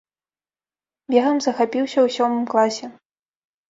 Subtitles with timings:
[1.15, 2.85] Бегам захапіўся ў сёмым класе.